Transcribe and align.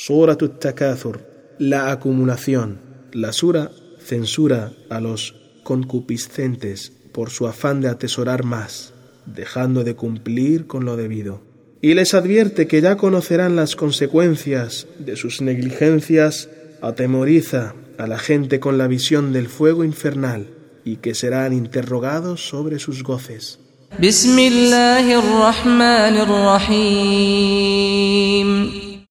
Surat 0.00 0.40
Takathur, 0.60 1.56
la 1.58 1.90
acumulación. 1.90 2.78
La 3.10 3.32
sura 3.32 3.72
censura 3.98 4.70
a 4.90 5.00
los 5.00 5.34
concupiscentes 5.64 6.92
por 7.10 7.30
su 7.30 7.48
afán 7.48 7.80
de 7.80 7.88
atesorar 7.88 8.44
más, 8.44 8.94
dejando 9.26 9.82
de 9.82 9.96
cumplir 9.96 10.68
con 10.68 10.84
lo 10.84 10.96
debido. 10.96 11.42
Y 11.80 11.94
les 11.94 12.14
advierte 12.14 12.68
que 12.68 12.80
ya 12.80 12.96
conocerán 12.96 13.56
las 13.56 13.74
consecuencias 13.74 14.86
de 15.00 15.16
sus 15.16 15.40
negligencias, 15.42 16.48
atemoriza 16.80 17.74
a 17.98 18.06
la 18.06 18.20
gente 18.20 18.60
con 18.60 18.78
la 18.78 18.86
visión 18.86 19.32
del 19.32 19.48
fuego 19.48 19.82
infernal 19.82 20.46
y 20.84 20.98
que 20.98 21.16
serán 21.16 21.52
interrogados 21.52 22.48
sobre 22.48 22.78
sus 22.78 23.02
goces. 23.02 23.58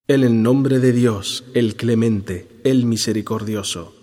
En 0.09 0.23
el 0.23 0.41
nombre 0.41 0.79
de 0.79 0.93
Dios, 0.93 1.43
el 1.53 1.75
clemente, 1.75 2.47
el 2.63 2.85
misericordioso. 2.85 3.93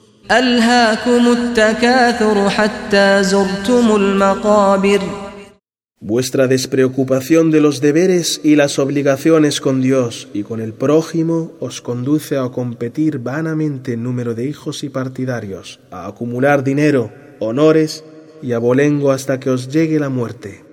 Vuestra 6.01 6.47
despreocupación 6.47 7.51
de 7.51 7.61
los 7.63 7.81
deberes 7.81 8.43
y 8.45 8.55
las 8.55 8.79
obligaciones 8.79 9.63
con 9.63 9.81
Dios 9.81 10.29
y 10.35 10.43
con 10.43 10.61
el 10.61 10.75
prójimo 10.75 11.53
os 11.59 11.81
conduce 11.81 12.37
a 12.37 12.51
competir 12.51 13.21
vanamente 13.21 13.95
en 13.95 14.03
número 14.03 14.35
de 14.35 14.47
hijos 14.47 14.85
y 14.85 14.91
partidarios, 14.91 15.81
a 15.91 16.07
acumular 16.07 16.65
dinero, 16.65 17.11
honores 17.39 18.05
y 18.43 18.53
abolengo 18.53 19.11
hasta 19.11 19.41
que 19.41 19.49
os 19.49 19.69
llegue 19.69 19.99
la 19.99 20.11
muerte. 20.11 20.64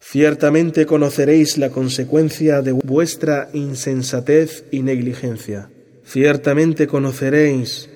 Ciertamente 0.00 0.86
conoceréis 0.86 1.58
la 1.58 1.70
consecuencia 1.70 2.62
de 2.62 2.72
vuestra 2.72 3.48
insensatez 3.52 4.64
y 4.70 4.82
negligencia. 4.82 5.68
Ciertamente 6.04 6.86
conoceréis 6.86 7.88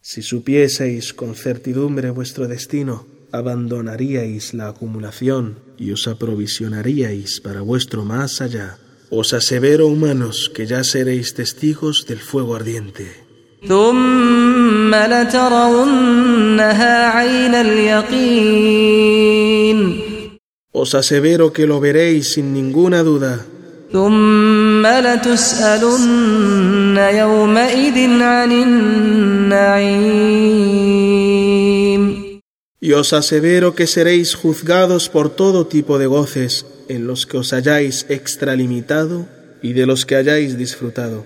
Si 0.00 0.22
supieseis 0.22 1.12
con 1.12 1.34
certidumbre 1.34 2.10
vuestro 2.10 2.48
destino, 2.48 3.13
abandonaríais 3.34 4.54
la 4.54 4.68
acumulación 4.68 5.58
y 5.76 5.90
os 5.90 6.06
aprovisionaríais 6.06 7.40
para 7.40 7.62
vuestro 7.62 8.04
más 8.04 8.40
allá. 8.40 8.78
Os 9.10 9.34
asevero, 9.34 9.88
humanos, 9.88 10.50
que 10.54 10.66
ya 10.66 10.84
seréis 10.84 11.34
testigos 11.34 12.06
del 12.06 12.20
fuego 12.20 12.54
ardiente. 12.54 13.06
Os 20.72 20.94
asevero 20.94 21.52
que 21.52 21.66
lo 21.66 21.80
veréis 21.80 22.34
sin 22.34 22.52
ninguna 22.52 23.02
duda. 23.02 23.44
Y 32.84 32.92
os 32.92 33.14
asevero 33.14 33.74
que 33.74 33.86
seréis 33.86 34.34
juzgados 34.34 35.08
por 35.08 35.34
todo 35.34 35.66
tipo 35.66 35.98
de 35.98 36.04
goces 36.04 36.66
en 36.90 37.06
los 37.06 37.24
que 37.24 37.38
os 37.38 37.54
hayáis 37.54 38.04
extralimitado 38.10 39.26
y 39.62 39.72
de 39.72 39.86
los 39.86 40.04
que 40.04 40.16
hayáis 40.16 40.58
disfrutado. 40.58 41.24